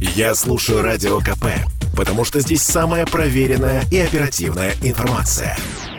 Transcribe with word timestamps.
Я 0.00 0.34
слушаю 0.34 0.80
Радио 0.80 1.18
КП, 1.20 1.44
потому 1.94 2.24
что 2.24 2.40
здесь 2.40 2.62
самая 2.62 3.04
проверенная 3.04 3.84
и 3.90 3.98
оперативная 3.98 4.72
информация. 4.82 5.58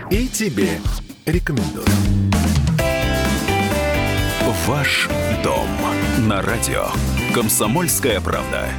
И 0.10 0.28
тебе 0.28 0.82
рекомендую. 1.28 1.86
Ваш 4.66 5.08
дом 5.44 5.68
на 6.28 6.42
радио. 6.42 6.88
Комсомольская 7.36 8.20
правда. 8.22 8.70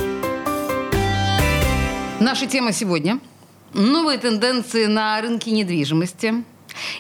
Наша 2.19 2.47
тема 2.47 2.73
сегодня– 2.73 3.21
новые 3.75 4.19
тенденции 4.19 4.87
на 4.87 5.21
рынке 5.21 5.53
недвижимости. 5.53 6.45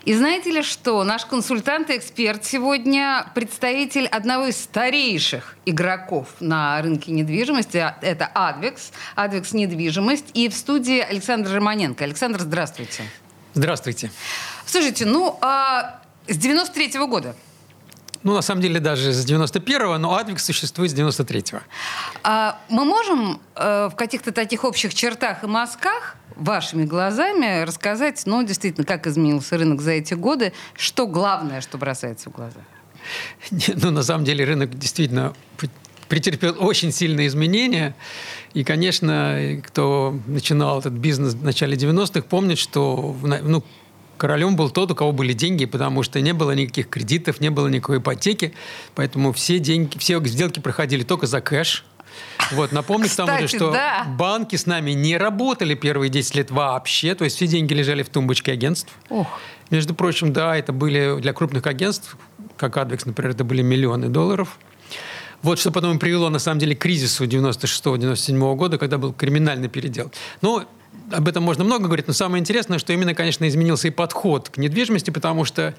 И 0.04 0.14
знаете 0.14 0.50
ли 0.50 0.62
что? 0.62 1.04
Наш 1.04 1.26
консультант 1.26 1.90
и 1.90 1.96
эксперт 1.96 2.44
сегодня 2.44 3.26
представитель 3.34 4.06
одного 4.06 4.46
из 4.46 4.56
старейших 4.56 5.56
игроков 5.66 6.28
на 6.40 6.80
рынке 6.82 7.12
недвижимости. 7.12 7.92
Это 8.00 8.26
Адвекс, 8.26 8.92
Адвекс 9.14 9.52
недвижимость. 9.52 10.26
И 10.34 10.48
в 10.48 10.54
студии 10.54 11.00
Александр 11.00 11.52
Романенко. 11.52 12.04
Александр, 12.04 12.40
здравствуйте. 12.40 13.04
Здравствуйте. 13.54 14.10
Слушайте, 14.66 15.04
ну, 15.04 15.38
а 15.40 16.00
с 16.26 16.36
93 16.36 16.88
-го 16.98 17.06
года 17.06 17.34
ну, 18.22 18.34
на 18.34 18.42
самом 18.42 18.62
деле, 18.62 18.78
даже 18.78 19.12
с 19.12 19.26
91-го, 19.26 19.98
но 19.98 20.16
Адвикс 20.16 20.44
существует 20.44 20.92
с 20.92 20.94
93-го. 20.94 21.60
А 22.22 22.60
мы 22.68 22.84
можем 22.84 23.40
э, 23.56 23.88
в 23.92 23.96
каких-то 23.96 24.30
таких 24.30 24.62
общих 24.64 24.94
чертах 24.94 25.42
и 25.42 25.46
мазках 25.46 26.16
вашими 26.36 26.84
глазами 26.84 27.64
рассказать, 27.64 28.22
ну, 28.26 28.42
действительно, 28.44 28.86
как 28.86 29.06
изменился 29.06 29.58
рынок 29.58 29.80
за 29.80 29.92
эти 29.92 30.14
годы, 30.14 30.52
что 30.74 31.06
главное, 31.06 31.60
что 31.60 31.78
бросается 31.78 32.30
в 32.30 32.32
глаза? 32.32 32.60
Ну, 33.50 33.90
на 33.90 34.02
самом 34.02 34.24
деле, 34.24 34.44
рынок 34.44 34.78
действительно 34.78 35.34
претерпел 36.08 36.56
очень 36.58 36.92
сильные 36.92 37.26
изменения. 37.26 37.94
И, 38.52 38.64
конечно, 38.64 39.60
кто 39.66 40.18
начинал 40.26 40.80
этот 40.80 40.92
бизнес 40.92 41.34
в 41.34 41.42
начале 41.42 41.74
90-х, 41.76 42.22
помнит, 42.28 42.58
что 42.58 43.16
ну, 43.22 43.64
королем 44.18 44.54
был 44.54 44.70
тот, 44.70 44.90
у 44.90 44.94
кого 44.94 45.12
были 45.12 45.32
деньги, 45.32 45.64
потому 45.64 46.02
что 46.02 46.20
не 46.20 46.32
было 46.32 46.52
никаких 46.52 46.88
кредитов, 46.88 47.40
не 47.40 47.50
было 47.50 47.66
никакой 47.68 47.98
ипотеки, 47.98 48.52
поэтому 48.94 49.32
все 49.32 49.58
деньги, 49.58 49.96
все 49.98 50.22
сделки 50.24 50.60
проходили 50.60 51.02
только 51.02 51.26
за 51.26 51.40
кэш. 51.40 51.84
Вот, 52.52 52.72
напомню 52.72 53.08
Кстати, 53.08 53.26
к 53.26 53.30
тому 53.30 53.48
же, 53.48 53.56
что 53.56 53.72
да. 53.72 54.04
банки 54.04 54.56
с 54.56 54.66
нами 54.66 54.90
не 54.92 55.16
работали 55.16 55.74
первые 55.74 56.10
10 56.10 56.34
лет 56.34 56.50
вообще, 56.50 57.14
то 57.14 57.24
есть 57.24 57.36
все 57.36 57.46
деньги 57.46 57.72
лежали 57.72 58.02
в 58.02 58.08
тумбочке 58.08 58.52
агентств. 58.52 58.92
Ох. 59.08 59.26
Между 59.70 59.94
прочим, 59.94 60.32
да, 60.32 60.56
это 60.56 60.72
были 60.72 61.18
для 61.20 61.32
крупных 61.32 61.66
агентств, 61.66 62.16
как 62.56 62.76
Адвекс, 62.76 63.06
например, 63.06 63.32
это 63.32 63.44
были 63.44 63.62
миллионы 63.62 64.08
долларов. 64.08 64.58
Вот 65.42 65.58
что 65.58 65.72
потом 65.72 65.98
привело, 65.98 66.28
на 66.30 66.38
самом 66.38 66.60
деле, 66.60 66.76
к 66.76 66.80
кризису 66.80 67.24
96-97 67.24 68.54
года, 68.54 68.78
когда 68.78 68.98
был 68.98 69.12
криминальный 69.12 69.68
передел. 69.68 70.12
Но 70.40 70.64
об 71.10 71.28
этом 71.28 71.42
можно 71.42 71.64
много 71.64 71.86
говорить, 71.86 72.06
но 72.06 72.12
самое 72.12 72.40
интересное, 72.40 72.78
что 72.78 72.92
именно, 72.92 73.14
конечно, 73.14 73.48
изменился 73.48 73.88
и 73.88 73.90
подход 73.90 74.50
к 74.50 74.58
недвижимости, 74.58 75.10
потому 75.10 75.44
что 75.44 75.74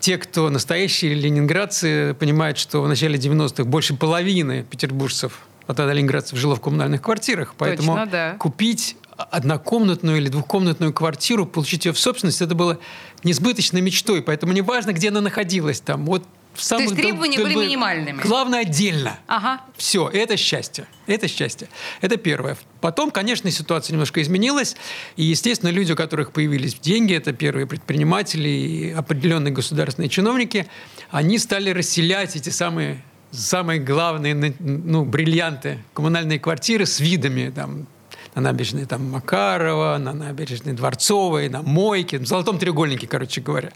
те, 0.00 0.18
кто 0.18 0.50
настоящие 0.50 1.14
ленинградцы, 1.14 2.14
понимают, 2.18 2.58
что 2.58 2.82
в 2.82 2.88
начале 2.88 3.18
90-х 3.18 3.64
больше 3.64 3.94
половины 3.94 4.64
петербуржцев, 4.70 5.40
а 5.66 5.74
тогда 5.74 5.92
ленинградцев 5.92 6.38
жило 6.38 6.56
в 6.56 6.60
коммунальных 6.60 7.02
квартирах. 7.02 7.54
Поэтому 7.56 7.92
Точно, 7.92 8.06
да. 8.06 8.36
купить 8.38 8.96
однокомнатную 9.16 10.18
или 10.18 10.28
двухкомнатную 10.28 10.92
квартиру, 10.92 11.46
получить 11.46 11.84
ее 11.84 11.92
в 11.92 11.98
собственность, 11.98 12.42
это 12.42 12.54
было 12.54 12.78
несбыточной 13.22 13.80
мечтой. 13.80 14.22
Поэтому 14.22 14.52
неважно, 14.52 14.92
где 14.92 15.08
она 15.08 15.20
находилась. 15.20 15.80
Там, 15.80 16.04
вот 16.04 16.24
то 16.68 16.78
есть 16.78 16.94
требования 16.94 17.38
были 17.38 17.54
минимальными. 17.54 18.22
Главное 18.22 18.60
отдельно. 18.60 19.18
Ага. 19.26 19.60
Все, 19.76 20.08
это 20.08 20.36
счастье. 20.36 20.86
Это 21.06 21.26
счастье. 21.26 21.68
Это 22.00 22.16
первое. 22.16 22.56
Потом, 22.80 23.10
конечно, 23.10 23.50
ситуация 23.50 23.92
немножко 23.92 24.22
изменилась. 24.22 24.76
И, 25.16 25.24
естественно, 25.24 25.70
люди, 25.70 25.92
у 25.92 25.96
которых 25.96 26.32
появились 26.32 26.74
деньги, 26.74 27.14
это 27.14 27.32
первые 27.32 27.66
предприниматели 27.66 28.48
и 28.48 28.90
определенные 28.92 29.52
государственные 29.52 30.08
чиновники, 30.08 30.66
они 31.10 31.38
стали 31.38 31.70
расселять 31.70 32.36
эти 32.36 32.50
самые 32.50 33.02
самые 33.34 33.80
главные 33.80 34.54
ну, 34.58 35.04
бриллианты 35.04 35.78
коммунальные 35.92 36.38
квартиры 36.38 36.86
с 36.86 37.00
видами 37.00 37.52
там, 37.54 37.86
на 38.34 38.42
набережной 38.42 38.86
там, 38.86 39.10
Макарова, 39.10 39.96
на 39.98 40.12
набережной 40.12 40.72
Дворцовой, 40.72 41.48
на 41.48 41.62
Мойке, 41.62 42.18
в 42.18 42.26
Золотом 42.26 42.58
треугольнике, 42.58 43.06
короче 43.06 43.40
говоря. 43.40 43.70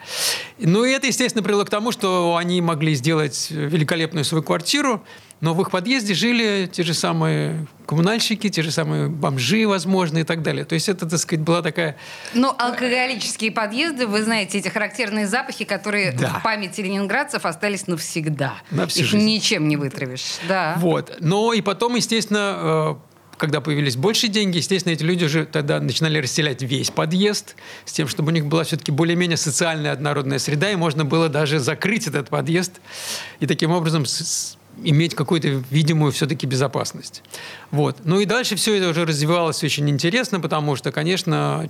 Ну 0.58 0.84
и 0.84 0.90
это, 0.90 1.06
естественно, 1.06 1.42
привело 1.42 1.64
к 1.64 1.70
тому, 1.70 1.92
что 1.92 2.36
они 2.36 2.60
могли 2.60 2.94
сделать 2.94 3.50
великолепную 3.50 4.24
свою 4.24 4.42
квартиру, 4.42 5.02
но 5.40 5.54
в 5.54 5.62
их 5.62 5.70
подъезде 5.70 6.14
жили 6.14 6.68
те 6.70 6.82
же 6.82 6.94
самые 6.94 7.66
коммунальщики, 7.86 8.50
те 8.50 8.62
же 8.62 8.72
самые 8.72 9.08
бомжи, 9.08 9.66
возможно, 9.66 10.18
и 10.18 10.24
так 10.24 10.42
далее. 10.42 10.64
То 10.64 10.74
есть 10.74 10.88
это, 10.88 11.08
так 11.08 11.18
сказать, 11.18 11.44
была 11.44 11.62
такая... 11.62 11.96
Ну, 12.34 12.52
алкоголические 12.58 13.52
подъезды, 13.52 14.06
вы 14.06 14.22
знаете, 14.24 14.58
эти 14.58 14.68
характерные 14.68 15.26
запахи, 15.26 15.64
которые 15.64 16.12
да. 16.12 16.40
в 16.40 16.42
памяти 16.42 16.80
ленинградцев 16.80 17.46
остались 17.46 17.86
навсегда. 17.86 18.54
На 18.70 18.86
всю 18.88 19.00
Их 19.00 19.06
жизнь. 19.06 19.24
ничем 19.24 19.68
не 19.68 19.76
вытравишь. 19.76 20.38
Да. 20.48 20.74
Вот. 20.78 21.16
Но 21.20 21.52
и 21.52 21.60
потом, 21.60 21.94
естественно, 21.94 22.98
э, 22.98 23.07
когда 23.38 23.60
появились 23.60 23.96
больше 23.96 24.28
деньги, 24.28 24.58
естественно, 24.58 24.92
эти 24.92 25.02
люди 25.02 25.24
уже 25.24 25.46
тогда 25.46 25.80
начинали 25.80 26.18
расселять 26.18 26.62
весь 26.62 26.90
подъезд 26.90 27.54
с 27.84 27.92
тем, 27.92 28.08
чтобы 28.08 28.28
у 28.28 28.34
них 28.34 28.46
была 28.46 28.64
все-таки 28.64 28.92
более-менее 28.92 29.36
социальная 29.36 29.92
однородная 29.92 30.38
среда, 30.38 30.70
и 30.70 30.76
можно 30.76 31.04
было 31.04 31.28
даже 31.28 31.58
закрыть 31.60 32.06
этот 32.06 32.28
подъезд 32.28 32.80
и 33.40 33.46
таким 33.46 33.70
образом 33.70 34.04
иметь 34.82 35.14
какую-то 35.14 35.62
видимую 35.70 36.12
все-таки 36.12 36.46
безопасность. 36.46 37.22
Вот. 37.70 37.98
Ну 38.04 38.20
и 38.20 38.26
дальше 38.26 38.56
все 38.56 38.76
это 38.76 38.88
уже 38.88 39.04
развивалось 39.06 39.62
очень 39.64 39.88
интересно, 39.88 40.40
потому 40.40 40.76
что, 40.76 40.92
конечно, 40.92 41.68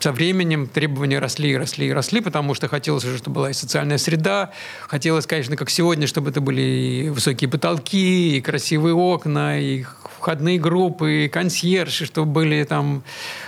со 0.00 0.12
временем 0.12 0.66
требования 0.66 1.18
росли 1.18 1.50
и 1.50 1.56
росли 1.56 1.88
и 1.88 1.92
росли, 1.92 2.20
потому 2.20 2.54
что 2.54 2.68
хотелось 2.68 3.04
уже, 3.04 3.18
чтобы 3.18 3.36
была 3.36 3.50
и 3.50 3.52
социальная 3.52 3.98
среда, 3.98 4.50
хотелось, 4.88 5.26
конечно, 5.26 5.56
как 5.56 5.68
сегодня, 5.70 6.06
чтобы 6.06 6.30
это 6.30 6.40
были 6.40 7.08
высокие 7.10 7.50
потолки, 7.50 8.36
и 8.36 8.40
красивые 8.40 8.94
окна, 8.94 9.60
и 9.60 9.84
входные 10.20 10.58
группы, 10.58 11.30
консьержи, 11.32 12.04
чтобы 12.04 12.30
были 12.30 12.62
там 12.64 13.02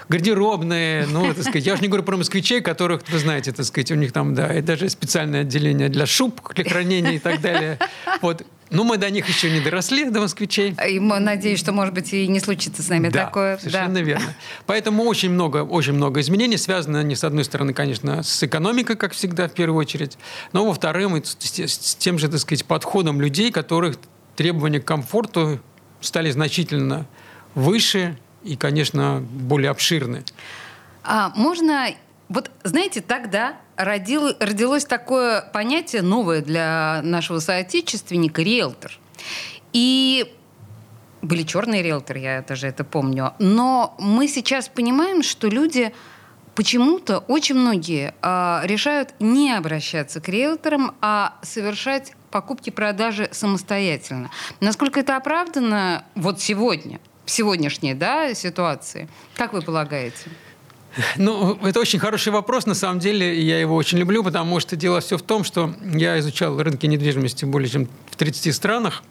гардеробные, 0.09 1.07
ну, 1.07 1.33
так 1.35 1.45
сказать, 1.45 1.67
я 1.67 1.75
уже 1.75 1.83
не 1.83 1.89
говорю 1.89 2.03
про 2.03 2.17
москвичей, 2.17 2.61
которых, 2.61 3.03
вы 3.09 3.19
знаете, 3.19 3.53
так 3.53 3.67
сказать, 3.67 3.91
у 3.93 3.95
них 3.95 4.13
там, 4.13 4.35
да, 4.35 4.53
и 4.55 4.63
даже 4.63 4.89
специальное 4.89 5.43
отделение 5.43 5.89
для 5.89 6.07
шуб, 6.07 6.41
для 6.55 6.65
хранения 6.65 7.13
и 7.13 7.19
так 7.19 7.41
далее. 7.41 7.79
Вот. 8.21 8.45
Ну, 8.71 8.85
мы 8.85 8.97
до 8.97 9.11
них 9.11 9.29
еще 9.29 9.51
не 9.51 9.61
доросли, 9.61 10.09
до 10.09 10.21
москвичей. 10.21 10.75
И 10.89 10.99
мы 10.99 11.19
надеюсь, 11.19 11.59
что, 11.59 11.73
может 11.73 11.93
быть, 11.93 12.15
и 12.15 12.27
не 12.27 12.41
случится 12.41 12.83
с 12.83 12.89
нами 12.89 13.11
да, 13.11 13.27
такое. 13.27 13.59
совершенно 13.59 13.97
да. 13.97 14.01
верно. 14.01 14.35
Поэтому 14.65 15.03
очень 15.05 15.31
много, 15.31 15.59
очень 15.59 15.93
много 15.93 16.21
изменений. 16.21 16.57
Связано 16.57 16.99
они, 16.99 17.15
с 17.15 17.23
одной 17.23 17.45
стороны, 17.45 17.75
конечно, 17.75 18.23
с 18.23 18.43
экономикой, 18.43 18.97
как 18.97 19.13
всегда, 19.13 19.49
в 19.49 19.53
первую 19.53 19.79
очередь, 19.79 20.17
но, 20.55 20.67
во-вторых, 20.67 21.27
с 21.27 21.95
тем 21.97 22.19
же, 22.19 22.29
так 22.29 22.41
сказать, 22.41 22.65
подходом 22.65 23.21
людей, 23.21 23.53
которых 23.53 23.97
требования 24.37 24.81
к 24.81 24.87
комфорту 24.87 25.61
стали 26.03 26.31
значительно 26.31 27.07
выше 27.55 28.19
и, 28.43 28.57
конечно, 28.57 29.21
более 29.21 29.71
обширны. 29.71 30.25
А 31.05 31.33
можно 31.35 31.89
вот, 32.29 32.51
знаете, 32.65 33.03
тогда 33.03 33.57
родил, 33.77 34.35
родилось 34.41 34.87
такое 34.87 35.43
понятие 35.43 36.01
новое 36.03 36.41
для 36.41 37.01
нашего 37.03 37.41
соотечественника– 37.41 38.43
риэлтор. 38.43 38.99
И 39.75 40.33
были 41.21 41.43
черные 41.43 41.83
риэлторы, 41.83 42.21
я 42.21 42.43
даже 42.43 42.69
это 42.69 42.85
помню. 42.85 43.35
Но 43.39 43.95
мы 43.99 44.29
сейчас 44.29 44.69
понимаем, 44.69 45.23
что 45.23 45.49
люди 45.49 45.93
почему-то 46.55 47.19
очень 47.19 47.55
многие 47.55 48.15
э, 48.23 48.61
решают 48.65 49.15
не 49.21 49.53
обращаться 49.53 50.21
к 50.21 50.29
риэлторам, 50.29 50.95
а 51.01 51.35
совершать 51.43 52.15
покупки-продажи 52.33 53.29
самостоятельно. 53.31 54.31
Насколько 54.61 55.01
это 55.01 55.17
оправдано 55.17 56.05
вот 56.17 56.41
сегодня, 56.41 56.99
в 57.25 57.31
сегодняшней 57.31 57.95
да, 57.95 58.35
ситуации? 58.35 59.09
Как 59.37 59.53
вы 59.53 59.63
полагаете? 59.63 60.31
Ну, 61.17 61.55
это 61.63 61.81
очень 61.81 61.99
хороший 61.99 62.33
вопрос, 62.33 62.67
на 62.67 62.75
самом 62.75 62.99
деле, 62.99 63.41
я 63.41 63.59
его 63.59 63.77
очень 63.77 63.99
люблю, 63.99 64.23
потому 64.23 64.61
что 64.61 64.77
дело 64.77 65.01
все 65.01 65.17
в 65.17 65.23
том, 65.23 65.43
что 65.45 65.75
я 65.83 66.19
изучал 66.19 66.61
рынки 66.63 66.85
недвижимости 66.87 67.47
более 67.47 67.71
чем 67.71 67.89
в 68.11 68.17
30 68.17 68.55
странах, 68.55 69.03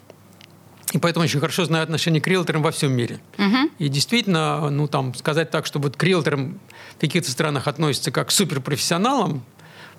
и 0.94 1.00
поэтому 1.00 1.24
очень 1.24 1.40
хорошо 1.40 1.66
знаю 1.66 1.84
отношение 1.84 2.22
к 2.22 2.28
риэлторам 2.28 2.62
во 2.62 2.72
всем 2.72 2.92
мире. 2.92 3.20
Угу. 3.38 3.72
И 3.80 3.88
действительно, 3.88 4.70
ну 4.70 4.88
там 4.88 5.16
сказать 5.16 5.50
так, 5.50 5.66
что 5.66 5.80
вот 5.80 5.96
к 5.96 6.04
риэлторам 6.04 6.60
в 6.98 7.02
каких-то 7.02 7.32
странах 7.32 7.68
относятся 7.68 8.12
как 8.12 8.28
к 8.28 8.32
суперпрофессионалам, 8.32 9.44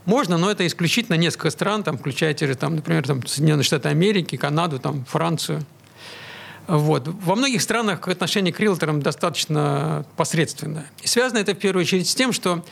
можно, 0.05 0.39
но 0.39 0.51
это 0.51 0.67
исключительно 0.67 1.17
несколько 1.17 1.51
стран, 1.51 1.83
там, 1.83 1.99
включая 1.99 2.35
те 2.35 2.47
же, 2.47 2.55
там, 2.55 2.77
например, 2.77 3.07
там, 3.07 3.27
Соединенные 3.27 3.65
Штаты 3.65 3.89
Америки, 3.89 4.37
Канаду, 4.37 4.79
там, 4.79 5.05
Францию. 5.05 5.65
Вот. 6.67 7.09
Во 7.09 7.35
многих 7.35 7.63
странах 7.63 8.07
отношение 8.07 8.53
к 8.53 8.61
риэлторам 8.61 9.03
достаточно 9.03 10.07
посредственное. 10.17 10.87
И 11.03 11.07
связано 11.07 11.39
это 11.39 11.55
в 11.55 11.59
первую 11.59 11.83
очередь 11.83 12.09
с 12.09 12.15
тем, 12.15 12.33
что 12.33 12.65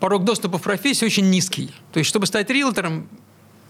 порог 0.00 0.24
доступа 0.24 0.58
в 0.58 0.62
профессию 0.62 1.06
очень 1.06 1.30
низкий. 1.30 1.72
То 1.92 1.98
есть, 1.98 2.08
чтобы 2.08 2.26
стать 2.26 2.50
риэлтором, 2.50 3.08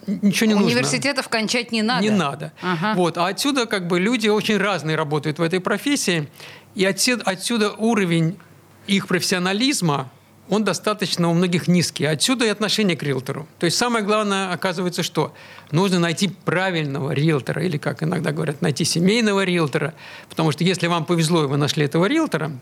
ничего 0.06 0.46
не 0.46 0.54
нужно. 0.54 0.68
Университетов 0.68 1.28
кончать 1.28 1.70
не 1.72 1.82
надо. 1.82 2.02
Не 2.02 2.10
надо. 2.10 2.52
Ага. 2.62 2.94
Вот. 2.94 3.18
А 3.18 3.26
отсюда 3.26 3.66
как 3.66 3.88
бы 3.88 4.00
люди 4.00 4.28
очень 4.28 4.56
разные 4.56 4.96
работают 4.96 5.38
в 5.38 5.42
этой 5.42 5.60
профессии. 5.60 6.28
И 6.74 6.84
отсюда, 6.84 7.22
отсюда 7.24 7.72
уровень 7.72 8.38
их 8.86 9.06
профессионализма, 9.06 10.10
он 10.48 10.64
достаточно 10.64 11.28
у 11.28 11.34
многих 11.34 11.68
низкий. 11.68 12.04
Отсюда 12.04 12.46
и 12.46 12.48
отношение 12.48 12.96
к 12.96 13.02
риэлтору. 13.02 13.46
То 13.58 13.66
есть 13.66 13.76
самое 13.76 14.04
главное, 14.04 14.52
оказывается, 14.52 15.02
что 15.02 15.34
нужно 15.70 15.98
найти 15.98 16.28
правильного 16.28 17.12
риэлтора, 17.12 17.62
или, 17.62 17.76
как 17.76 18.02
иногда 18.02 18.32
говорят, 18.32 18.62
найти 18.62 18.84
семейного 18.84 19.44
риэлтора. 19.44 19.94
Потому 20.28 20.52
что 20.52 20.64
если 20.64 20.86
вам 20.86 21.04
повезло, 21.04 21.44
и 21.44 21.46
вы 21.46 21.56
нашли 21.56 21.84
этого 21.84 22.06
риэлтора, 22.06 22.52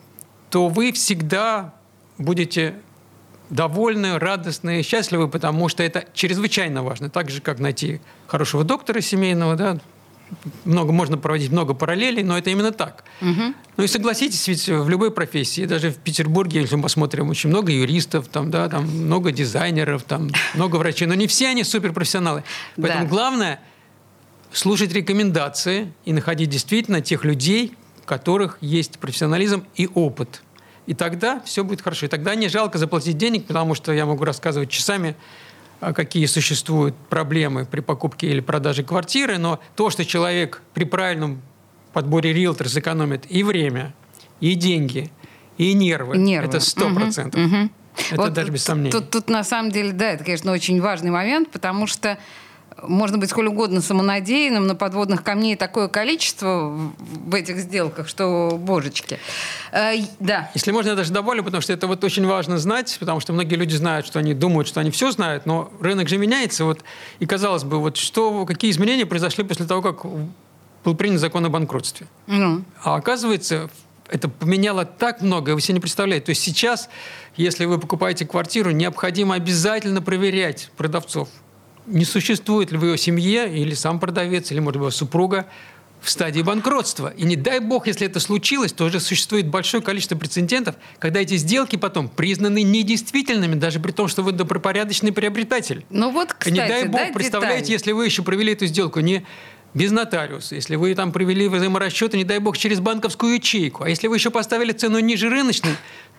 то 0.50 0.68
вы 0.68 0.92
всегда 0.92 1.74
будете 2.18 2.74
довольны, 3.50 4.18
радостны, 4.18 4.82
счастливы, 4.82 5.28
потому 5.28 5.68
что 5.68 5.82
это 5.82 6.04
чрезвычайно 6.14 6.82
важно. 6.82 7.10
Так 7.10 7.30
же, 7.30 7.40
как 7.40 7.60
найти 7.60 8.00
хорошего 8.26 8.64
доктора 8.64 9.00
семейного, 9.00 9.54
да, 9.54 9.78
много, 10.64 10.92
можно 10.92 11.16
проводить 11.16 11.50
много 11.50 11.74
параллелей, 11.74 12.22
но 12.22 12.36
это 12.36 12.50
именно 12.50 12.72
так. 12.72 13.04
Угу. 13.20 13.54
Ну 13.76 13.84
и 13.84 13.86
согласитесь, 13.86 14.46
ведь 14.48 14.68
в 14.68 14.88
любой 14.88 15.10
профессии, 15.10 15.64
даже 15.64 15.90
в 15.90 15.96
Петербурге, 15.96 16.60
если 16.60 16.76
мы 16.76 16.82
посмотрим, 16.82 17.28
очень 17.28 17.50
много 17.50 17.72
юристов, 17.72 18.28
там, 18.28 18.50
да, 18.50 18.68
там 18.68 18.84
много 18.84 19.32
дизайнеров, 19.32 20.02
там 20.04 20.30
много 20.54 20.76
врачей, 20.76 21.06
но 21.06 21.14
не 21.14 21.26
все 21.26 21.48
они 21.48 21.64
суперпрофессионалы. 21.64 22.44
Поэтому 22.76 23.04
да. 23.04 23.10
главное 23.10 23.60
слушать 24.52 24.92
рекомендации 24.92 25.92
и 26.04 26.12
находить 26.12 26.50
действительно 26.50 27.00
тех 27.00 27.24
людей, 27.24 27.74
у 28.02 28.06
которых 28.06 28.58
есть 28.60 28.98
профессионализм 28.98 29.64
и 29.74 29.88
опыт. 29.94 30.42
И 30.86 30.94
тогда 30.94 31.40
все 31.40 31.64
будет 31.64 31.82
хорошо. 31.82 32.06
И 32.06 32.08
тогда 32.08 32.34
не 32.34 32.48
жалко 32.48 32.78
заплатить 32.78 33.18
денег, 33.18 33.46
потому 33.46 33.74
что 33.74 33.92
я 33.92 34.06
могу 34.06 34.24
рассказывать 34.24 34.70
часами, 34.70 35.16
какие 35.80 36.26
существуют 36.26 36.94
проблемы 37.08 37.64
при 37.64 37.80
покупке 37.80 38.28
или 38.28 38.40
продаже 38.40 38.82
квартиры, 38.82 39.38
но 39.38 39.60
то, 39.74 39.90
что 39.90 40.04
человек 40.04 40.62
при 40.74 40.84
правильном 40.84 41.42
подборе 41.92 42.32
риэлтор 42.32 42.68
сэкономит 42.68 43.24
и 43.30 43.42
время, 43.42 43.94
и 44.40 44.54
деньги, 44.54 45.10
и 45.58 45.72
нервы, 45.72 46.16
нервы. 46.18 46.48
это 46.48 46.60
сто 46.60 46.92
процентов. 46.94 47.40
Угу, 47.40 47.56
угу. 47.56 47.70
Это 48.10 48.22
вот 48.22 48.32
даже 48.32 48.50
без 48.50 48.62
сомнений. 48.62 48.90
Тут, 48.90 49.10
тут 49.10 49.28
на 49.28 49.42
самом 49.42 49.70
деле, 49.70 49.92
да, 49.92 50.10
это, 50.12 50.24
конечно, 50.24 50.52
очень 50.52 50.80
важный 50.80 51.10
момент, 51.10 51.50
потому 51.50 51.86
что 51.86 52.18
можно 52.82 53.18
быть 53.18 53.30
сколь 53.30 53.46
угодно 53.46 53.80
самонадеянным, 53.80 54.66
но 54.66 54.74
подводных 54.74 55.22
камней 55.22 55.56
такое 55.56 55.88
количество 55.88 56.68
в 56.98 57.34
этих 57.34 57.58
сделках, 57.58 58.08
что 58.08 58.58
божечки. 58.60 59.18
Э, 59.72 59.94
да. 60.20 60.50
Если 60.54 60.70
можно, 60.72 60.90
я 60.90 60.94
даже 60.94 61.12
добавлю, 61.12 61.42
потому 61.42 61.62
что 61.62 61.72
это 61.72 61.86
вот 61.86 62.04
очень 62.04 62.26
важно 62.26 62.58
знать, 62.58 62.96
потому 63.00 63.20
что 63.20 63.32
многие 63.32 63.54
люди 63.54 63.74
знают, 63.74 64.06
что 64.06 64.18
они 64.18 64.34
думают, 64.34 64.68
что 64.68 64.80
они 64.80 64.90
все 64.90 65.10
знают, 65.10 65.46
но 65.46 65.70
рынок 65.80 66.08
же 66.08 66.18
меняется. 66.18 66.64
Вот, 66.64 66.80
и 67.18 67.26
казалось 67.26 67.64
бы, 67.64 67.78
вот 67.78 67.96
что, 67.96 68.44
какие 68.44 68.70
изменения 68.70 69.06
произошли 69.06 69.44
после 69.44 69.66
того, 69.66 69.82
как 69.82 70.04
был 70.84 70.94
принят 70.94 71.20
закон 71.20 71.44
о 71.44 71.48
банкротстве. 71.48 72.06
Ну. 72.26 72.62
А 72.82 72.96
оказывается, 72.96 73.70
это 74.08 74.28
поменяло 74.28 74.84
так 74.84 75.20
много, 75.20 75.50
вы 75.54 75.60
себе 75.60 75.74
не 75.74 75.80
представляете. 75.80 76.26
То 76.26 76.30
есть 76.30 76.42
сейчас, 76.42 76.88
если 77.36 77.64
вы 77.64 77.78
покупаете 77.78 78.26
квартиру, 78.26 78.70
необходимо 78.70 79.34
обязательно 79.34 80.00
проверять 80.02 80.70
продавцов 80.76 81.28
не 81.86 82.04
существует 82.04 82.72
ли 82.72 82.78
в 82.78 82.84
ее 82.84 82.98
семье, 82.98 83.52
или 83.56 83.74
сам 83.74 84.00
продавец, 84.00 84.50
или, 84.50 84.60
может 84.60 84.80
быть, 84.80 84.94
супруга, 84.94 85.46
в 86.00 86.10
стадии 86.10 86.42
банкротства. 86.42 87.12
И 87.16 87.24
не 87.24 87.36
дай 87.36 87.58
бог, 87.58 87.86
если 87.86 88.06
это 88.06 88.20
случилось, 88.20 88.72
то 88.72 88.84
уже 88.84 89.00
существует 89.00 89.48
большое 89.48 89.82
количество 89.82 90.16
прецедентов, 90.16 90.76
когда 90.98 91.20
эти 91.20 91.36
сделки 91.36 91.76
потом 91.76 92.08
признаны 92.08 92.62
недействительными, 92.62 93.54
даже 93.54 93.80
при 93.80 93.92
том, 93.92 94.06
что 94.06 94.22
вы 94.22 94.32
добропорядочный 94.32 95.12
приобретатель. 95.12 95.84
Ну 95.90 96.12
вот, 96.12 96.32
кстати, 96.32 96.48
и 96.48 96.52
не 96.52 96.66
дай 96.66 96.84
бог, 96.86 97.00
да, 97.00 97.12
представляете, 97.12 97.66
деталь. 97.66 97.72
если 97.72 97.92
вы 97.92 98.04
еще 98.04 98.22
провели 98.22 98.52
эту 98.52 98.66
сделку 98.66 99.00
не 99.00 99.26
без 99.74 99.90
нотариуса, 99.90 100.54
если 100.54 100.76
вы 100.76 100.94
там 100.94 101.12
провели 101.12 101.48
взаиморасчеты, 101.48 102.16
не 102.16 102.24
дай 102.24 102.38
бог, 102.38 102.56
через 102.56 102.80
банковскую 102.80 103.34
ячейку, 103.34 103.84
а 103.84 103.88
если 103.88 104.06
вы 104.06 104.16
еще 104.16 104.30
поставили 104.30 104.72
цену 104.72 105.00
ниже 105.00 105.28
рыночной, 105.28 105.74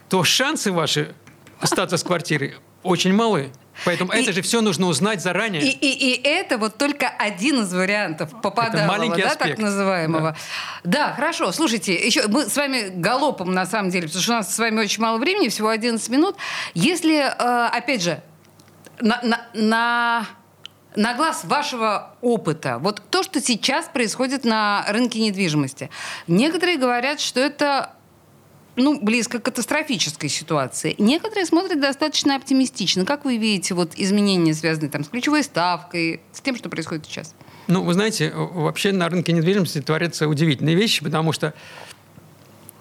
то 0.10 0.24
шансы 0.24 0.72
ваши 0.72 1.14
остаться 1.60 1.98
с 1.98 2.04
квартирой 2.04 2.56
очень 2.84 3.14
малы. 3.14 3.52
Поэтому 3.86 4.12
и, 4.12 4.22
это 4.22 4.34
же 4.34 4.42
все 4.42 4.62
нужно 4.62 4.88
узнать 4.88 5.22
заранее. 5.22 5.64
И, 5.64 5.70
и, 5.70 6.12
и 6.12 6.22
это 6.24 6.58
вот 6.58 6.78
только 6.78 7.08
один 7.08 7.62
из 7.62 7.74
вариантов 7.74 8.32
попадалого, 8.42 9.16
да, 9.16 9.28
аспект. 9.28 9.40
так 9.40 9.58
называемого. 9.60 10.36
Да. 10.84 11.08
да, 11.08 11.14
хорошо. 11.14 11.52
Слушайте, 11.52 11.94
еще 11.94 12.28
мы 12.28 12.46
с 12.46 12.56
вами 12.56 12.90
галопом, 12.90 13.54
на 13.54 13.66
самом 13.66 13.90
деле, 13.90 14.08
потому 14.08 14.24
что 14.24 14.32
у 14.34 14.36
нас 14.36 14.54
с 14.54 14.60
вами 14.60 14.82
очень 14.82 15.02
мало 15.02 15.18
времени, 15.18 15.50
всего 15.50 15.70
11 15.70 16.10
минут. 16.10 16.36
Если, 16.74 17.18
э, 17.18 17.68
опять 17.68 18.04
же, 18.04 18.22
на, 19.00 19.20
на, 19.22 19.48
на 19.54 20.28
на 20.96 21.14
глаз 21.14 21.44
вашего 21.44 22.16
опыта, 22.22 22.80
вот 22.80 23.04
то, 23.12 23.22
что 23.22 23.40
сейчас 23.40 23.86
происходит 23.86 24.44
на 24.44 24.84
рынке 24.90 25.20
недвижимости. 25.20 25.92
Некоторые 26.26 26.78
говорят, 26.78 27.20
что 27.20 27.40
это 27.40 27.94
ну, 28.78 29.00
близко 29.02 29.40
к 29.40 29.44
катастрофической 29.44 30.30
ситуации. 30.30 30.96
Некоторые 30.98 31.46
смотрят 31.46 31.82
достаточно 31.82 32.36
оптимистично. 32.36 33.06
Как 33.06 33.26
вы 33.26 33.38
видите 33.38 33.74
вот 33.74 33.94
изменения, 33.96 34.54
связанные 34.54 34.90
там, 34.90 35.04
с 35.04 35.10
ключевой 35.10 35.44
ставкой, 35.44 36.22
с 36.32 36.40
тем, 36.40 36.56
что 36.56 36.70
происходит 36.70 37.06
сейчас? 37.06 37.36
Ну, 37.68 37.84
вы 37.84 37.94
знаете, 37.94 38.32
вообще 38.34 38.94
на 38.94 39.10
рынке 39.10 39.34
недвижимости 39.34 39.82
творятся 39.82 40.30
удивительные 40.30 40.76
вещи, 40.76 41.04
потому 41.04 41.34
что 41.34 41.54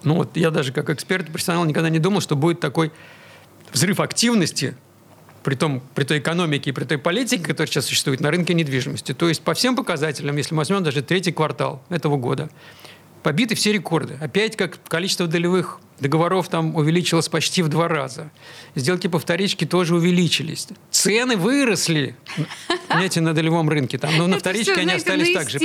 ну 0.03 0.15
вот 0.15 0.37
я 0.37 0.51
даже 0.51 0.71
как 0.71 0.89
эксперт, 0.89 1.27
профессионал 1.27 1.65
никогда 1.65 1.89
не 1.89 1.99
думал, 1.99 2.21
что 2.21 2.35
будет 2.35 2.59
такой 2.59 2.91
взрыв 3.73 3.99
активности 3.99 4.75
при, 5.43 5.55
том, 5.55 5.81
при 5.95 6.03
той 6.03 6.19
экономике 6.19 6.69
и 6.69 6.73
при 6.73 6.85
той 6.85 6.97
политике, 6.97 7.43
которая 7.43 7.67
сейчас 7.67 7.85
существует 7.85 8.19
на 8.21 8.31
рынке 8.31 8.53
недвижимости. 8.53 9.13
То 9.13 9.27
есть 9.27 9.41
по 9.41 9.53
всем 9.53 9.75
показателям, 9.75 10.37
если 10.37 10.53
мы 10.53 10.59
возьмем 10.59 10.83
даже 10.83 11.01
третий 11.01 11.31
квартал 11.31 11.83
этого 11.89 12.17
года, 12.17 12.49
побиты 13.23 13.55
все 13.55 13.71
рекорды. 13.73 14.17
Опять 14.21 14.55
как 14.55 14.81
количество 14.87 15.27
долевых 15.27 15.79
договоров 15.99 16.49
там 16.49 16.75
увеличилось 16.75 17.29
почти 17.29 17.61
в 17.63 17.69
два 17.69 17.87
раза. 17.87 18.29
Сделки 18.75 19.07
по 19.07 19.19
вторичке 19.19 19.65
тоже 19.65 19.95
увеличились. 19.95 20.67
Цены 20.91 21.35
выросли, 21.37 22.15
понимаете, 22.87 23.21
на 23.21 23.33
долевом 23.33 23.69
рынке. 23.69 23.97
Там, 23.97 24.17
но 24.17 24.27
на 24.27 24.39
вторичке 24.39 24.73
они 24.73 24.93
остались 24.93 25.33
так 25.33 25.49
же. 25.49 25.59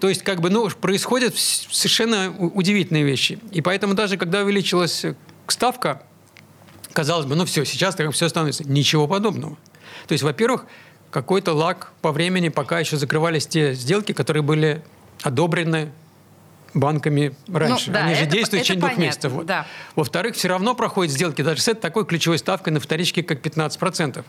То 0.00 0.08
есть, 0.08 0.22
как 0.22 0.40
бы, 0.40 0.50
ну, 0.50 0.68
происходят 0.70 1.36
совершенно 1.36 2.30
удивительные 2.30 3.04
вещи. 3.04 3.38
И 3.52 3.60
поэтому 3.60 3.94
даже 3.94 4.16
когда 4.16 4.42
увеличилась 4.42 5.04
ставка, 5.46 6.02
казалось 6.92 7.26
бы, 7.26 7.34
ну 7.34 7.44
все, 7.44 7.64
сейчас 7.64 7.94
так 7.94 8.10
все 8.12 8.28
становится. 8.28 8.64
Ничего 8.68 9.06
подобного. 9.06 9.56
То 10.06 10.12
есть, 10.12 10.22
во-первых, 10.22 10.66
какой-то 11.10 11.52
лак 11.52 11.92
по 12.02 12.12
времени, 12.12 12.48
пока 12.48 12.80
еще 12.80 12.96
закрывались 12.96 13.46
те 13.46 13.74
сделки, 13.74 14.12
которые 14.12 14.42
были 14.42 14.82
одобрены 15.22 15.92
банками 16.74 17.34
раньше. 17.48 17.88
Ну, 17.88 17.94
да, 17.94 18.04
Они 18.04 18.14
же 18.14 18.22
это, 18.22 18.32
действуют 18.32 18.64
это 18.64 18.72
в 18.72 18.76
течение 18.76 18.88
двух 18.88 18.98
месяцев. 18.98 19.32
Вот. 19.32 19.46
Да. 19.46 19.66
Во-вторых, 19.96 20.36
все 20.36 20.48
равно 20.48 20.74
проходят 20.74 21.12
сделки 21.12 21.42
даже 21.42 21.60
с 21.60 21.68
этой 21.68 21.80
такой 21.80 22.06
ключевой 22.06 22.38
ставкой 22.38 22.72
на 22.72 22.80
вторичке, 22.80 23.22
как 23.22 23.44
15%. 23.44 24.24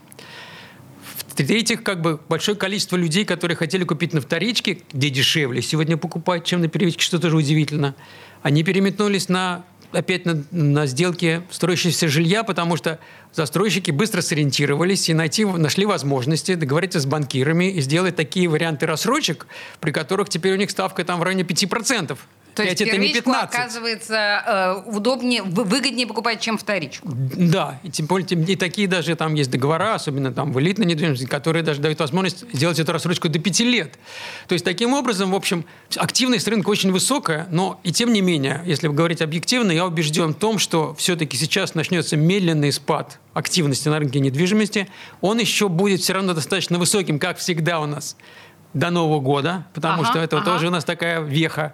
В-третьих, 1.27 1.83
как 1.83 2.01
бы 2.01 2.19
большое 2.27 2.57
количество 2.57 2.98
людей, 2.98 3.25
которые 3.25 3.55
хотели 3.55 3.83
купить 3.83 4.13
на 4.13 4.21
вторичке, 4.21 4.81
где 4.91 5.10
дешевле, 5.10 5.62
сегодня 5.62 5.98
покупать, 5.98 6.43
чем 6.43 6.62
на 6.62 6.67
первичке, 6.67 7.03
что 7.03 7.19
тоже 7.19 7.38
удивительно. 7.38 7.95
Они 8.41 8.63
переметнулись 8.63 9.29
на 9.29 9.63
опять 9.91 10.25
на, 10.25 10.43
на 10.51 10.86
сделке 10.86 11.43
строящегося 11.50 12.07
жилья, 12.07 12.43
потому 12.43 12.77
что 12.77 13.00
застройщики 13.33 13.91
быстро 13.91 14.21
сориентировались 14.21 15.10
и 15.10 15.13
найти, 15.13 15.45
нашли 15.45 15.86
возможности 15.86 16.55
договориться 16.55 17.00
с 17.00 17.05
банкирами 17.05 17.71
и 17.71 17.81
сделать 17.81 18.15
такие 18.15 18.48
варианты 18.48 18.86
рассрочек, 18.86 19.48
при 19.79 19.91
которых 19.91 20.29
теперь 20.29 20.53
у 20.53 20.57
них 20.57 20.71
ставка 20.71 21.03
там 21.03 21.19
в 21.19 21.24
районе 21.24 21.43
5%. 21.43 22.17
То 22.55 22.63
есть 22.63 22.81
это 22.81 22.98
не 22.98 23.13
15. 23.13 23.55
оказывается, 23.55 24.84
э, 24.86 24.89
удобнее, 24.89 25.41
выгоднее 25.43 26.08
покупать, 26.08 26.41
чем 26.41 26.58
вторичку. 26.58 27.08
Да, 27.12 27.79
и 27.84 27.89
тем 27.89 28.08
более 28.08 28.27
и 28.27 28.55
такие 28.55 28.88
даже 28.88 29.15
там 29.15 29.34
есть 29.36 29.50
договора, 29.50 29.96
особенно 29.96 30.34
там 30.34 30.51
в 30.51 30.60
элитной 30.60 30.86
недвижимости, 30.86 31.25
которые 31.25 31.63
даже 31.63 31.81
дают 31.81 32.00
возможность 32.00 32.46
сделать 32.53 32.79
эту 32.79 32.91
рассрочку 32.91 33.29
до 33.29 33.39
5 33.39 33.60
лет. 33.62 33.98
То 34.48 34.53
есть 34.53 34.65
таким 34.65 34.93
образом, 34.93 35.31
в 35.31 35.36
общем, 35.36 35.65
активность 35.96 36.48
рынка 36.48 36.70
очень 36.70 36.91
высокая, 36.91 37.48
но 37.51 37.79
и 37.84 37.91
тем 37.91 38.12
не 38.12 38.22
менее, 38.22 38.62
если 38.65 38.88
говорить 38.88 39.22
объективно, 39.22 39.72
я 39.72 39.86
убежден 39.86 40.34
в 40.34 40.38
том, 40.38 40.60
что 40.60 40.93
все-таки 40.96 41.38
сейчас 41.38 41.75
начнется 41.75 42.17
медленный 42.17 42.72
спад 42.72 43.20
активности 43.34 43.88
на 43.88 44.00
рынке 44.00 44.20
недвижимости. 44.20 44.88
Он 45.22 45.39
еще 45.39 45.70
будет 45.70 46.01
все 46.01 46.13
равно 46.13 46.34
достаточно 46.34 46.77
высоким, 46.77 47.20
как 47.20 47.38
всегда 47.38 47.79
у 47.79 47.86
нас 47.86 48.17
до 48.74 48.89
Нового 48.89 49.20
года, 49.20 49.65
потому 49.74 50.01
ага, 50.01 50.12
что 50.12 50.20
это 50.20 50.38
ага. 50.38 50.46
тоже 50.46 50.67
у 50.67 50.72
нас 50.72 50.84
такая 50.84 51.22
веха. 51.22 51.74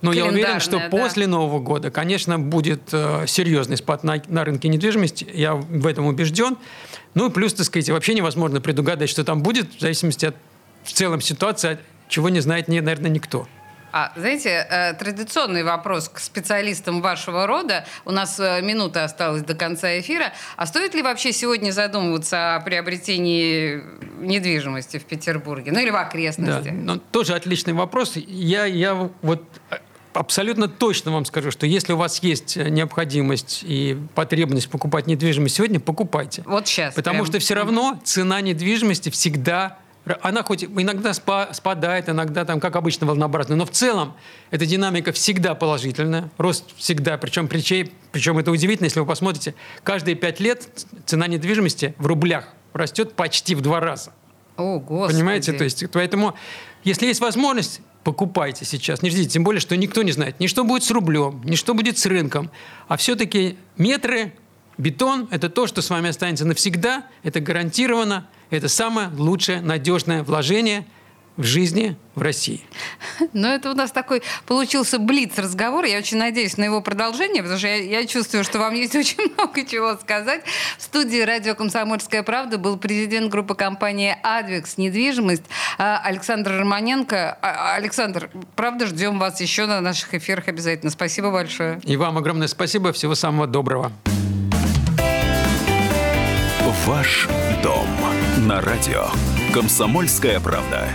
Но 0.00 0.12
я 0.12 0.26
уверен, 0.26 0.60
что 0.60 0.78
да. 0.78 0.88
после 0.88 1.26
Нового 1.26 1.58
года, 1.58 1.90
конечно, 1.90 2.38
будет 2.38 2.82
э, 2.92 3.24
серьезный 3.26 3.76
спад 3.76 4.04
на, 4.04 4.22
на 4.28 4.44
рынке 4.44 4.68
недвижимости. 4.68 5.26
Я 5.32 5.54
в 5.54 5.86
этом 5.86 6.06
убежден. 6.06 6.56
Ну 7.14 7.28
и 7.28 7.32
плюс, 7.32 7.54
так 7.54 7.66
сказать, 7.66 7.90
вообще 7.90 8.14
невозможно 8.14 8.60
предугадать, 8.60 9.10
что 9.10 9.24
там 9.24 9.42
будет, 9.42 9.74
в 9.74 9.80
зависимости 9.80 10.26
от 10.26 10.36
в 10.84 10.92
целом 10.92 11.20
ситуации, 11.20 11.78
чего 12.08 12.28
не 12.28 12.40
знает, 12.40 12.68
наверное, 12.68 13.10
никто. 13.10 13.46
А, 13.90 14.12
знаете, 14.16 14.66
э, 14.68 14.92
традиционный 14.94 15.64
вопрос 15.64 16.10
к 16.10 16.18
специалистам 16.18 17.00
вашего 17.00 17.46
рода. 17.46 17.86
У 18.04 18.10
нас 18.10 18.38
э, 18.38 18.60
минута 18.60 19.04
осталась 19.04 19.42
до 19.42 19.54
конца 19.54 19.98
эфира. 19.98 20.32
А 20.56 20.66
стоит 20.66 20.94
ли 20.94 21.02
вообще 21.02 21.32
сегодня 21.32 21.72
задумываться 21.72 22.56
о 22.56 22.60
приобретении 22.60 23.82
недвижимости 24.20 24.98
в 24.98 25.04
Петербурге? 25.04 25.72
Ну 25.72 25.80
или 25.80 25.90
в 25.90 25.96
окрестностях? 25.96 26.64
Да, 26.64 26.72
но 26.72 26.96
тоже 26.98 27.34
отличный 27.34 27.72
вопрос. 27.72 28.16
Я, 28.16 28.66
я 28.66 28.94
вот 29.22 29.44
абсолютно 30.12 30.68
точно 30.68 31.12
вам 31.12 31.24
скажу, 31.24 31.50
что 31.50 31.66
если 31.66 31.92
у 31.92 31.96
вас 31.96 32.22
есть 32.22 32.56
необходимость 32.56 33.64
и 33.66 33.96
потребность 34.14 34.68
покупать 34.68 35.06
недвижимость 35.06 35.56
сегодня, 35.56 35.80
покупайте. 35.80 36.42
Вот 36.46 36.66
сейчас. 36.66 36.94
Потому 36.94 37.18
прям. 37.18 37.26
что 37.26 37.38
все 37.38 37.54
равно 37.54 38.00
цена 38.04 38.40
недвижимости 38.40 39.10
всегда 39.10 39.78
она 40.22 40.42
хоть 40.42 40.64
иногда 40.64 41.12
спадает, 41.12 42.08
иногда 42.08 42.44
там, 42.44 42.60
как 42.60 42.76
обычно, 42.76 43.06
волнообразно, 43.06 43.56
но 43.56 43.66
в 43.66 43.70
целом 43.70 44.14
эта 44.50 44.64
динамика 44.64 45.12
всегда 45.12 45.54
положительная, 45.54 46.30
рост 46.38 46.64
всегда, 46.76 47.18
причем, 47.18 47.48
причем, 47.48 47.90
причем 48.12 48.38
это 48.38 48.50
удивительно, 48.50 48.86
если 48.86 49.00
вы 49.00 49.06
посмотрите, 49.06 49.54
каждые 49.82 50.14
пять 50.14 50.40
лет 50.40 50.66
цена 51.04 51.26
недвижимости 51.26 51.94
в 51.98 52.06
рублях 52.06 52.48
растет 52.72 53.14
почти 53.14 53.54
в 53.54 53.60
два 53.60 53.80
раза. 53.80 54.12
О, 54.56 54.78
Господи. 54.80 55.18
Понимаете? 55.18 55.52
То 55.52 55.64
есть, 55.64 55.84
поэтому, 55.92 56.34
если 56.84 57.06
есть 57.06 57.20
возможность, 57.20 57.80
покупайте 58.08 58.64
сейчас. 58.64 59.02
Не 59.02 59.10
ждите, 59.10 59.28
тем 59.28 59.44
более, 59.44 59.60
что 59.60 59.76
никто 59.76 60.02
не 60.02 60.12
знает, 60.12 60.40
ни 60.40 60.46
что 60.46 60.64
будет 60.64 60.82
с 60.82 60.90
рублем, 60.90 61.42
ни 61.44 61.56
что 61.56 61.74
будет 61.74 61.98
с 61.98 62.06
рынком. 62.06 62.50
А 62.88 62.96
все-таки 62.96 63.58
метры, 63.76 64.32
бетон– 64.78 65.28
это 65.30 65.50
то, 65.50 65.66
что 65.66 65.82
с 65.82 65.90
вами 65.90 66.08
останется 66.08 66.46
навсегда, 66.46 67.04
это 67.22 67.40
гарантированно, 67.40 68.26
это 68.48 68.68
самое 68.68 69.10
лучшее, 69.10 69.60
надежное 69.60 70.22
вложение– 70.22 70.86
в 71.38 71.44
жизни 71.44 71.96
в 72.14 72.20
России. 72.20 72.60
Ну, 73.32 73.48
это 73.48 73.70
у 73.70 73.74
нас 73.74 73.92
такой 73.92 74.22
получился 74.44 74.98
блиц-разговор. 74.98 75.84
Я 75.84 75.98
очень 75.98 76.18
надеюсь 76.18 76.56
на 76.56 76.64
его 76.64 76.82
продолжение, 76.82 77.42
потому 77.42 77.58
что 77.58 77.68
я, 77.68 77.76
я 77.76 78.06
чувствую, 78.06 78.44
что 78.44 78.58
вам 78.58 78.74
есть 78.74 78.94
очень 78.96 79.32
много 79.32 79.64
чего 79.64 79.96
сказать. 79.96 80.42
В 80.76 80.82
студии 80.82 81.20
радио 81.20 81.54
«Комсомольская 81.54 82.22
правда» 82.22 82.58
был 82.58 82.76
президент 82.76 83.30
группы 83.30 83.54
компании 83.54 84.16
«Адвикс. 84.22 84.76
Недвижимость» 84.76 85.44
а, 85.78 86.00
Александр 86.04 86.58
Романенко. 86.58 87.38
А, 87.40 87.74
Александр, 87.76 88.30
правда, 88.56 88.86
ждем 88.86 89.18
вас 89.18 89.40
еще 89.40 89.66
на 89.66 89.80
наших 89.80 90.14
эфирах 90.14 90.48
обязательно. 90.48 90.90
Спасибо 90.90 91.30
большое. 91.30 91.80
И 91.84 91.96
вам 91.96 92.18
огромное 92.18 92.48
спасибо. 92.48 92.92
Всего 92.92 93.14
самого 93.14 93.46
доброго. 93.46 93.92
Ваш 96.88 97.28
дом 97.62 97.86
на 98.46 98.62
радио 98.62 99.08
«Комсомольская 99.52 100.40
правда». 100.40 100.88